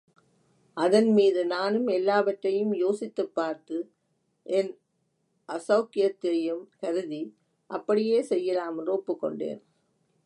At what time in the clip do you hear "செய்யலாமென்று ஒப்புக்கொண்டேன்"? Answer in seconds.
8.21-9.61